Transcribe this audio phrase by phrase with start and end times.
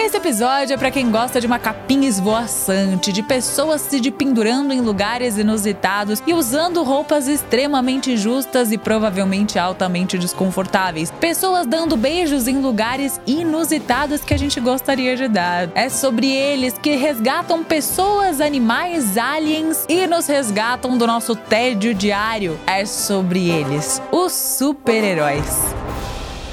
[0.00, 4.80] Esse episódio é para quem gosta de uma capinha esvoaçante, de pessoas se pendurando em
[4.80, 11.10] lugares inusitados e usando roupas extremamente justas e provavelmente altamente desconfortáveis.
[11.10, 15.68] Pessoas dando beijos em lugares inusitados que a gente gostaria de dar.
[15.74, 22.56] É sobre eles que resgatam pessoas, animais, aliens e nos resgatam do nosso tédio diário.
[22.68, 25.87] É sobre eles, os super-heróis.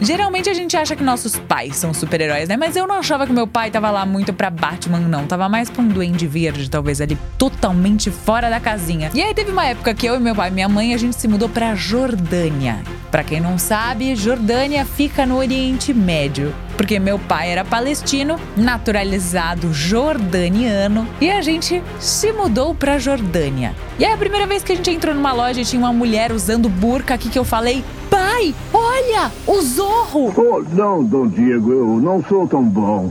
[0.00, 2.56] Geralmente a gente acha que nossos pais são super-heróis, né?
[2.56, 5.26] Mas eu não achava que meu pai tava lá muito pra Batman, não.
[5.26, 9.10] Tava mais pra um duende verde, talvez ali, totalmente fora da casinha.
[9.14, 11.16] E aí teve uma época que eu e meu pai e minha mãe, a gente
[11.16, 12.78] se mudou pra Jordânia.
[13.10, 16.54] Pra quem não sabe, Jordânia fica no Oriente Médio.
[16.76, 23.74] Porque meu pai era palestino, naturalizado jordaniano, e a gente se mudou pra Jordânia.
[23.98, 26.68] E aí a primeira vez que a gente entrou numa loja tinha uma mulher usando
[26.68, 27.82] burca aqui que eu falei:
[28.16, 30.32] Pai, olha, o Zorro!
[30.34, 33.10] Oh, não, Dom Diego, eu não sou tão bom.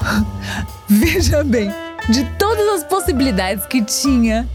[0.86, 1.70] Veja bem,
[2.10, 4.46] de todas as possibilidades que tinha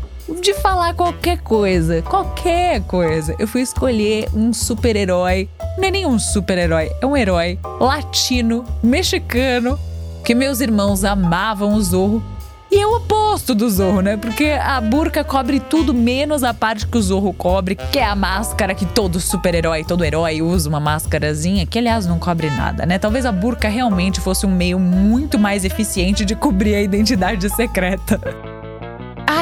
[0.42, 5.50] de falar qualquer coisa, qualquer coisa, eu fui escolher um super-herói.
[5.76, 9.80] Não é nem um super-herói, é um herói latino, mexicano,
[10.24, 12.24] que meus irmãos amavam o Zorro
[12.72, 14.18] e é o oposto do Zorro, né?
[14.18, 18.16] Porque a burca cobre tudo menos a parte que o Zorro cobre, que é a
[18.16, 23.00] máscara que todo super-herói, todo herói usa uma máscarazinha, que aliás não cobre nada, né?
[23.00, 28.20] Talvez a burca realmente fosse um meio muito mais eficiente de cobrir a identidade secreta.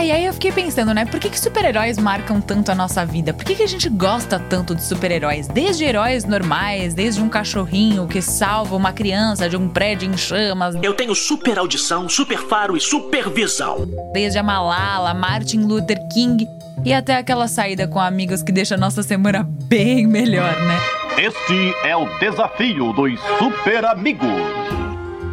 [0.05, 1.03] E aí eu fiquei pensando, né?
[1.03, 3.33] Por que, que super-heróis marcam tanto a nossa vida?
[3.33, 5.47] Por que, que a gente gosta tanto de super-heróis?
[5.47, 10.75] Desde heróis normais, desde um cachorrinho que salva uma criança de um prédio em chamas.
[10.83, 13.89] Eu tenho super audição, super faro e supervisão.
[14.13, 16.47] Desde a Malala, Martin Luther King
[16.85, 20.79] e até aquela saída com amigos que deixa a nossa semana bem melhor, né?
[21.17, 24.29] Este é o desafio dos super amigos.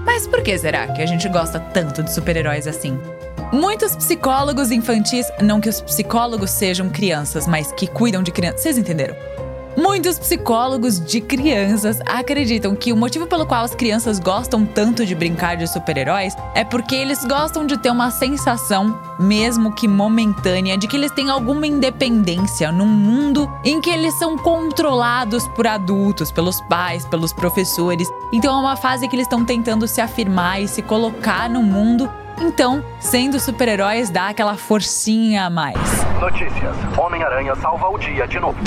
[0.07, 2.99] Mas por que será que a gente gosta tanto de super-heróis assim?
[3.53, 8.79] Muitos psicólogos infantis, não que os psicólogos sejam crianças, mas que cuidam de crianças, vocês
[8.79, 9.15] entenderam?
[9.77, 15.15] Muitos psicólogos de crianças acreditam que o motivo pelo qual as crianças gostam tanto de
[15.15, 20.89] brincar de super-heróis é porque eles gostam de ter uma sensação, mesmo que momentânea, de
[20.89, 26.59] que eles têm alguma independência num mundo em que eles são controlados por adultos, pelos
[26.63, 28.09] pais, pelos professores.
[28.33, 32.11] Então é uma fase que eles estão tentando se afirmar e se colocar no mundo
[32.41, 35.79] então, sendo super-heróis dá aquela forcinha a mais.
[36.21, 38.59] Notícias: Homem-Aranha salva o dia de novo.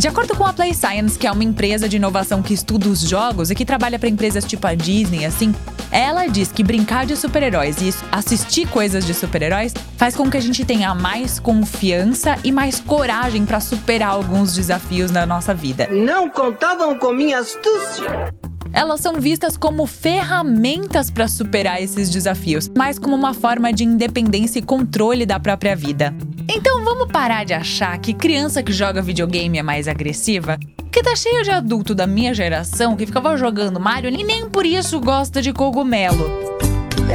[0.00, 3.00] De acordo com a Play Science, que é uma empresa de inovação que estuda os
[3.00, 5.54] jogos e que trabalha para empresas tipo a Disney, assim,
[5.92, 10.40] ela diz que brincar de super-heróis e assistir coisas de super-heróis faz com que a
[10.40, 15.86] gente tenha mais confiança e mais coragem para superar alguns desafios na nossa vida.
[15.90, 18.32] Não contavam com minha astúcia
[18.72, 24.58] elas são vistas como ferramentas para superar esses desafios, mas como uma forma de independência
[24.58, 26.14] e controle da própria vida.
[26.48, 30.58] Então vamos parar de achar que criança que joga videogame é mais agressiva?
[30.90, 34.66] Que tá cheio de adulto da minha geração que ficava jogando Mario e nem por
[34.66, 36.28] isso gosta de cogumelo.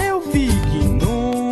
[0.08, 1.52] Eu vi que não.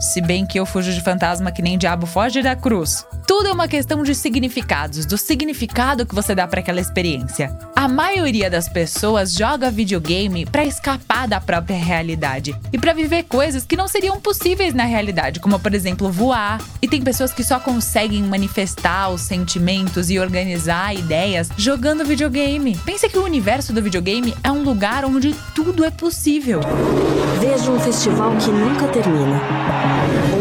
[0.00, 3.04] Se bem que eu fujo de fantasma que nem diabo foge da cruz.
[3.36, 7.54] Tudo é uma questão de significados, do significado que você dá para aquela experiência.
[7.76, 13.66] A maioria das pessoas joga videogame para escapar da própria realidade e para viver coisas
[13.66, 16.62] que não seriam possíveis na realidade, como por exemplo voar.
[16.80, 22.74] E tem pessoas que só conseguem manifestar os sentimentos e organizar ideias jogando videogame.
[22.86, 26.60] Pensa que o universo do videogame é um lugar onde tudo é possível.
[27.38, 29.42] Veja um festival que nunca termina,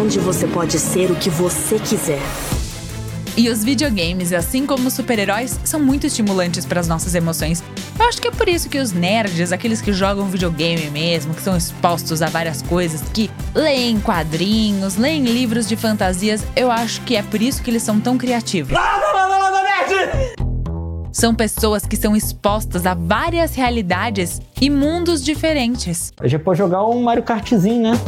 [0.02, 2.22] onde você pode ser o que você quiser.
[3.38, 7.62] E os videogames, assim como os super-heróis, são muito estimulantes para as nossas emoções.
[8.00, 11.42] Eu acho que é por isso que os nerds, aqueles que jogam videogame mesmo, que
[11.42, 17.18] são expostos a várias coisas, que leem quadrinhos, leem livros de fantasias, eu acho que
[17.18, 18.78] é por isso que eles são tão criativos.
[21.12, 26.14] São pessoas que são expostas a várias realidades e mundos diferentes.
[26.20, 28.00] A gente pode jogar um Mario Kartzinho, né?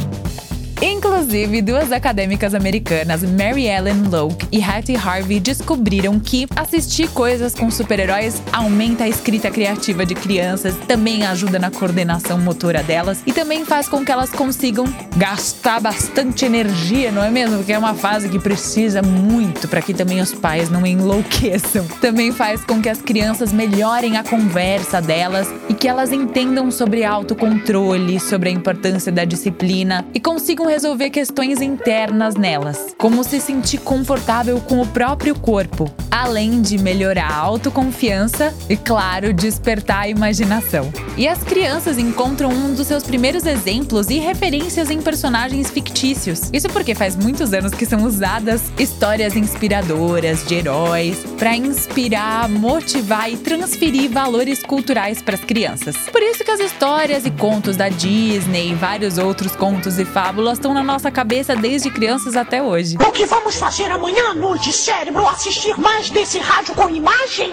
[0.80, 7.68] Inclusive, duas acadêmicas americanas, Mary Ellen Loke e Hattie Harvey, descobriram que assistir coisas com
[7.68, 13.64] super-heróis aumenta a escrita criativa de crianças, também ajuda na coordenação motora delas e também
[13.64, 14.84] faz com que elas consigam
[15.16, 17.56] gastar bastante energia, não é mesmo?
[17.56, 21.86] Porque é uma fase que precisa muito para que também os pais não enlouqueçam.
[22.00, 27.04] Também faz com que as crianças melhorem a conversa delas e que elas entendam sobre
[27.04, 33.78] autocontrole, sobre a importância da disciplina e consigam resolver questões internas nelas, como se sentir
[33.78, 40.92] confortável com o próprio corpo, além de melhorar a autoconfiança e, claro, despertar a imaginação.
[41.16, 46.50] E as crianças encontram um dos seus primeiros exemplos e referências em personagens fictícios.
[46.52, 53.32] Isso porque faz muitos anos que são usadas histórias inspiradoras de heróis para inspirar, motivar
[53.32, 55.96] e transferir valores culturais para as crianças.
[56.12, 60.57] Por isso que as histórias e contos da Disney e vários outros contos e fábulas
[60.58, 62.96] estão na nossa cabeça desde crianças até hoje.
[62.96, 65.26] O que vamos fazer amanhã à noite, cérebro?
[65.26, 67.52] Assistir mais desse rádio com imagem?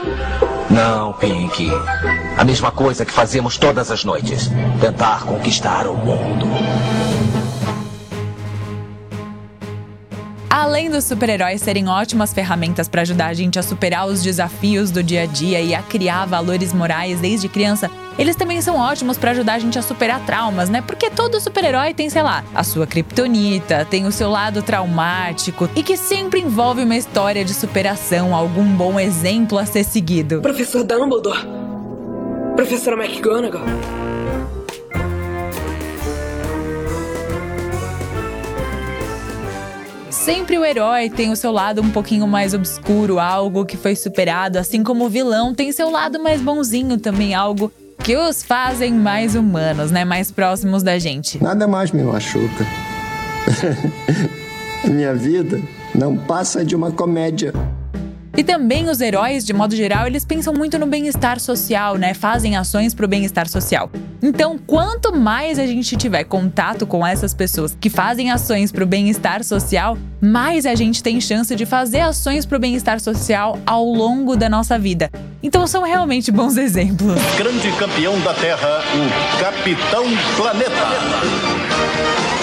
[0.70, 1.70] Não, Pink.
[2.38, 4.50] A mesma coisa que fazemos todas as noites:
[4.82, 6.48] tentar conquistar o mundo.
[10.50, 15.04] Além dos super-heróis serem ótimas ferramentas para ajudar a gente a superar os desafios do
[15.04, 19.32] dia a dia e a criar valores morais desde criança, eles também são ótimos para
[19.32, 20.82] ajudar a gente a superar traumas, né?
[20.82, 25.84] Porque todo super-herói tem, sei lá, a sua kriptonita, tem o seu lado traumático e
[25.84, 30.42] que sempre envolve uma história de superação, algum bom exemplo a ser seguido.
[30.42, 31.46] Professor Dumbledore.
[32.56, 33.66] Professora McGonagall.
[40.10, 44.58] Sempre o herói tem o seu lado um pouquinho mais obscuro, algo que foi superado,
[44.58, 47.72] assim como o vilão tem seu lado mais bonzinho também, algo
[48.06, 50.06] que os fazem mais humanos, né?
[50.06, 51.44] Mais próximos da gente.
[51.44, 52.64] Nada mais me machuca.
[54.86, 55.60] Minha vida
[55.96, 57.52] não passa de uma comédia.
[58.38, 62.14] E também os heróis, de modo geral, eles pensam muito no bem-estar social, né?
[62.14, 63.90] Fazem ações para o bem-estar social.
[64.28, 68.88] Então, quanto mais a gente tiver contato com essas pessoas que fazem ações para o
[68.88, 73.86] bem-estar social, mais a gente tem chance de fazer ações para o bem-estar social ao
[73.86, 75.12] longo da nossa vida.
[75.44, 77.22] Então, são realmente bons exemplos.
[77.38, 80.06] Grande campeão da Terra, o Capitão
[80.36, 82.35] Planeta.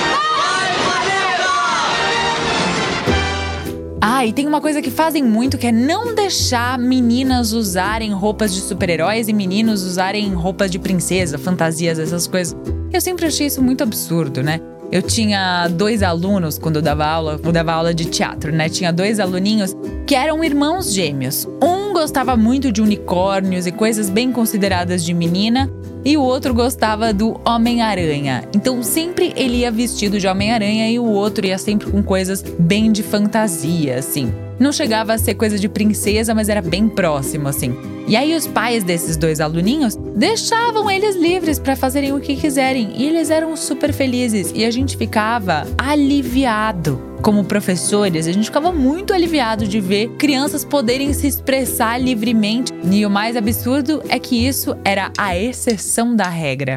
[4.23, 8.55] Ah, e tem uma coisa que fazem muito que é não deixar meninas usarem roupas
[8.55, 12.57] de super-heróis e meninos usarem roupas de princesa, fantasias, essas coisas.
[12.93, 14.61] Eu sempre achei isso muito absurdo, né?
[14.93, 18.69] Eu tinha dois alunos quando eu dava aula, eu dava aula de teatro, né?
[18.69, 19.75] Tinha dois aluninhos
[20.07, 21.49] que eram irmãos gêmeos.
[21.61, 25.69] Um gostava muito de unicórnios e coisas bem consideradas de menina,
[26.05, 28.45] e o outro gostava do Homem-Aranha.
[28.55, 32.91] Então sempre ele ia vestido de Homem-Aranha e o outro ia sempre com coisas bem
[32.91, 34.33] de fantasia, assim.
[34.59, 37.75] Não chegava a ser coisa de princesa, mas era bem próximo, assim.
[38.07, 42.93] E aí os pais desses dois aluninhos deixavam eles livres para fazerem o que quiserem
[42.97, 48.73] e eles eram super felizes e a gente ficava aliviado como professores, a gente ficava
[48.73, 52.73] muito aliviado de ver crianças poderem se expressar livremente.
[52.91, 56.75] E o mais absurdo é que isso era a exceção da regra.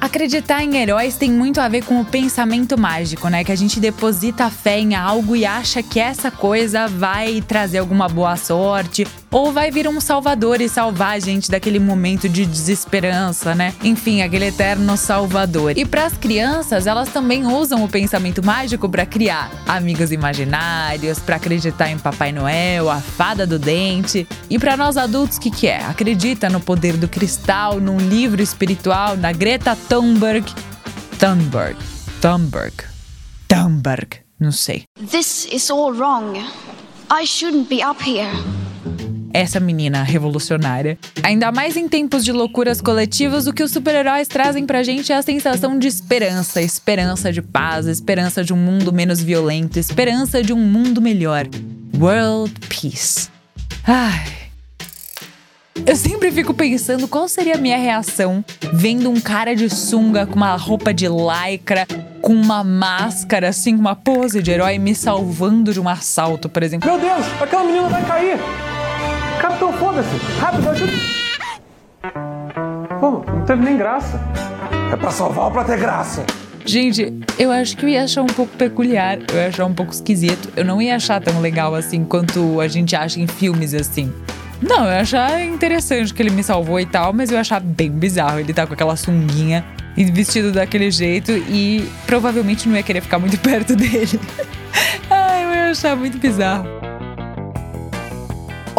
[0.00, 3.44] Acreditar em heróis tem muito a ver com o pensamento mágico, né?
[3.44, 8.08] Que a gente deposita fé em algo e acha que essa coisa vai trazer alguma
[8.08, 13.54] boa sorte ou vai vir um salvador e salvar a gente daquele momento de desesperança,
[13.54, 13.74] né?
[13.82, 15.76] Enfim, aquele eterno salvador.
[15.76, 21.36] E para as crianças, elas também usam o pensamento mágico para criar amigos imaginários, para
[21.36, 24.26] acreditar em Papai Noel, a fada do dente.
[24.48, 25.84] E para nós adultos, o que, que é?
[25.84, 30.50] Acredita no poder do cristal, num livro espiritual, na Greta Thunberg
[31.20, 31.76] Thunberg.
[32.22, 32.72] Thunberg.
[33.46, 34.20] Thunberg.
[34.40, 34.84] Não sei.
[35.10, 36.38] This is all wrong.
[37.10, 38.32] I shouldn't be up here.
[39.32, 40.98] Essa menina revolucionária.
[41.22, 45.16] Ainda mais em tempos de loucuras coletivas, o que os super-heróis trazem pra gente é
[45.16, 50.52] a sensação de esperança, esperança de paz, esperança de um mundo menos violento, esperança de
[50.52, 51.46] um mundo melhor.
[51.98, 53.28] World Peace.
[53.86, 54.40] Ai.
[55.86, 60.36] Eu sempre fico pensando qual seria a minha reação vendo um cara de sunga com
[60.36, 61.86] uma roupa de lycra,
[62.20, 66.88] com uma máscara, assim, uma pose de herói me salvando de um assalto, por exemplo.
[66.88, 68.69] Meu Deus, aquela menina vai cair!
[69.80, 70.14] Foda-se!
[70.38, 70.92] Rápido, ajuda!
[73.00, 74.20] Pô, não teve nem graça.
[74.92, 76.22] É pra salvar ou pra ter graça?
[76.66, 79.90] Gente, eu acho que eu ia achar um pouco peculiar, eu ia achar um pouco
[79.90, 80.50] esquisito.
[80.54, 84.12] Eu não ia achar tão legal assim quanto a gente acha em filmes assim.
[84.60, 87.58] Não, eu ia achar interessante que ele me salvou e tal, mas eu ia achar
[87.58, 89.64] bem bizarro ele tá com aquela sunguinha
[89.96, 94.20] e vestido daquele jeito e provavelmente não ia querer ficar muito perto dele.
[95.08, 96.79] Ai, eu ia achar muito bizarro.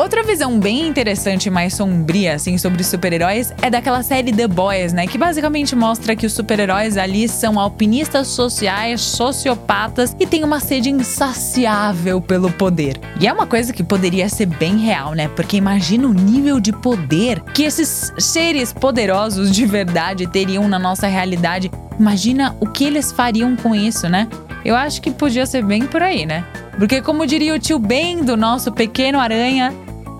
[0.01, 4.93] Outra visão bem interessante e mais sombria, assim, sobre super-heróis é daquela série The Boys,
[4.93, 5.05] né?
[5.05, 10.89] Que basicamente mostra que os super-heróis ali são alpinistas sociais, sociopatas e têm uma sede
[10.89, 12.99] insaciável pelo poder.
[13.19, 15.27] E é uma coisa que poderia ser bem real, né?
[15.27, 21.05] Porque imagina o nível de poder que esses seres poderosos de verdade teriam na nossa
[21.05, 21.69] realidade.
[21.99, 24.27] Imagina o que eles fariam com isso, né?
[24.65, 26.43] Eu acho que podia ser bem por aí, né?
[26.77, 29.73] Porque, como diria o tio Ben do nosso pequeno aranha,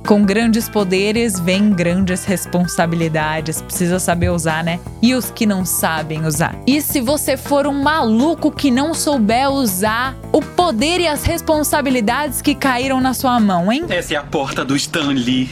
[0.05, 3.61] com grandes poderes vem grandes responsabilidades.
[3.61, 4.79] Precisa saber usar, né?
[5.01, 6.55] E os que não sabem usar.
[6.65, 12.41] E se você for um maluco que não souber usar o poder e as responsabilidades
[12.41, 13.85] que caíram na sua mão, hein?
[13.89, 15.49] Essa é a porta do Stanley.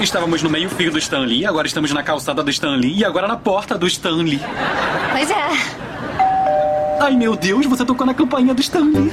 [0.00, 3.78] Estávamos no meio-fio do Stanley, agora estamos na calçada do Stanley e agora na porta
[3.78, 4.40] do Stanley.
[5.12, 5.82] Pois é.
[7.00, 9.12] Ai meu Deus, você tocou na campainha do Stanley.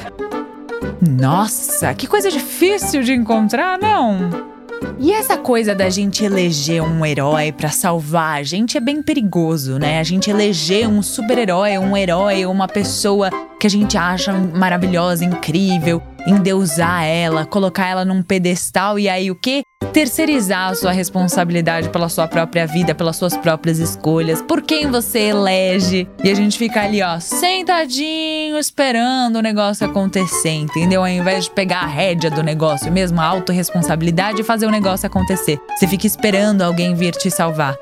[1.02, 4.50] Nossa, que coisa difícil de encontrar, não?
[4.98, 9.78] E essa coisa da gente eleger um herói para salvar a gente é bem perigoso,
[9.78, 10.00] né?
[10.00, 13.30] A gente eleger um super-herói, um herói, uma pessoa
[13.60, 19.36] que a gente acha maravilhosa, incrível, endeusar ela, colocar ela num pedestal e aí o
[19.36, 19.62] quê?
[19.94, 25.20] Terceirizar a sua responsabilidade pela sua própria vida, pelas suas próprias escolhas, por quem você
[25.30, 26.08] elege.
[26.24, 31.02] E a gente fica ali, ó, sentadinho, esperando o negócio acontecer, entendeu?
[31.02, 35.08] Ao invés de pegar a rédea do negócio, mesmo a autorresponsabilidade e fazer o negócio
[35.08, 35.60] acontecer.
[35.76, 37.78] Você fica esperando alguém vir te salvar.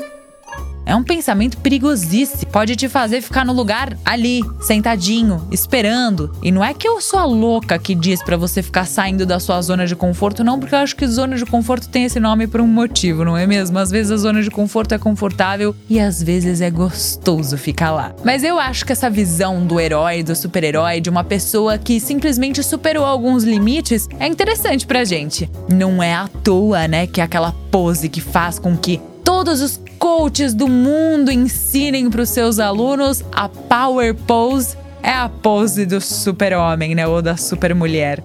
[0.88, 2.50] É um pensamento perigosíssimo.
[2.50, 6.32] Pode te fazer ficar no lugar ali, sentadinho, esperando.
[6.42, 9.38] E não é que eu sou a louca que diz para você ficar saindo da
[9.38, 12.48] sua zona de conforto, não, porque eu acho que zona de conforto tem esse nome
[12.48, 13.78] por um motivo, não é mesmo?
[13.78, 18.16] Às vezes a zona de conforto é confortável e às vezes é gostoso ficar lá.
[18.24, 22.64] Mas eu acho que essa visão do herói, do super-herói, de uma pessoa que simplesmente
[22.64, 25.50] superou alguns limites, é interessante pra gente.
[25.68, 29.78] Não é à toa, né, que é aquela pose que faz com que todos os
[30.00, 36.02] coaches do mundo ensinem para os seus alunos, a Power Pose é a pose do
[36.02, 37.08] super-homem, né?
[37.08, 38.22] Ou da super-mulher.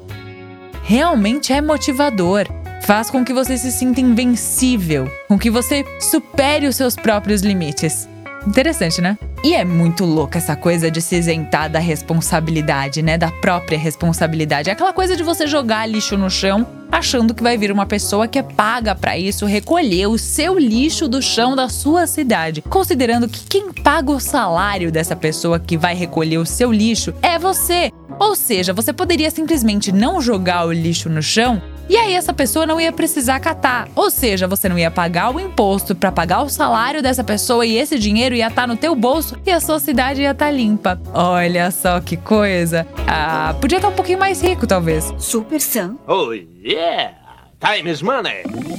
[0.83, 2.47] Realmente é motivador.
[2.83, 8.09] Faz com que você se sinta invencível, com que você supere os seus próprios limites.
[8.45, 9.17] Interessante, né?
[9.45, 13.17] E é muito louca essa coisa de se isentar da responsabilidade, né?
[13.17, 14.69] Da própria responsabilidade.
[14.69, 18.29] É aquela coisa de você jogar lixo no chão achando que vai vir uma pessoa
[18.29, 23.27] que é paga para isso recolher o seu lixo do chão da sua cidade, considerando
[23.27, 27.91] que quem paga o salário dessa pessoa que vai recolher o seu lixo é você.
[28.19, 32.65] Ou seja, você poderia simplesmente não jogar o lixo no chão e aí essa pessoa
[32.65, 33.87] não ia precisar catar.
[33.95, 37.77] Ou seja, você não ia pagar o imposto para pagar o salário dessa pessoa e
[37.77, 40.51] esse dinheiro ia estar tá no teu bolso e a sua cidade ia estar tá
[40.51, 40.99] limpa.
[41.13, 42.87] Olha só que coisa.
[43.07, 45.13] Ah, podia estar tá um pouquinho mais rico, talvez.
[45.19, 45.99] Super Sam.
[46.07, 47.13] Oh, yeah!
[47.61, 48.72] Time is money!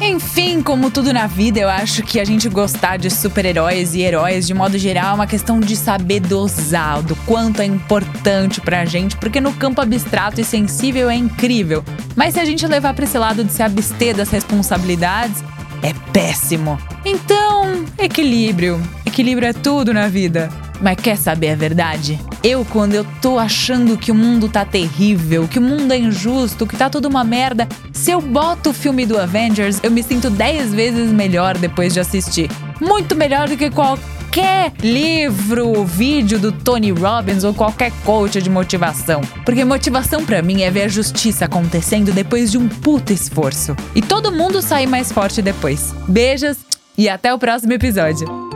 [0.00, 4.46] Enfim, como tudo na vida, eu acho que a gente gostar de super-heróis e heróis
[4.46, 9.14] de modo geral é uma questão de saber dosar, do quanto é importante pra gente,
[9.18, 11.84] porque no campo abstrato e sensível é incrível.
[12.16, 15.44] Mas se a gente levar pra esse lado de se abster das responsabilidades,
[15.82, 16.78] é péssimo.
[17.04, 18.80] Então, equilíbrio.
[19.04, 20.48] Equilíbrio é tudo na vida.
[20.80, 22.18] Mas quer saber a verdade?
[22.42, 26.66] Eu, quando eu tô achando que o mundo tá terrível, que o mundo é injusto,
[26.66, 30.30] que tá tudo uma merda, se eu boto o filme do Avengers, eu me sinto
[30.30, 32.50] 10 vezes melhor depois de assistir.
[32.80, 39.20] Muito melhor do que qualquer livro, vídeo do Tony Robbins ou qualquer coach de motivação.
[39.44, 43.76] Porque motivação para mim é ver a justiça acontecendo depois de um puto esforço.
[43.94, 45.94] E todo mundo sair mais forte depois.
[46.08, 46.56] Beijos
[46.96, 48.49] e até o próximo episódio.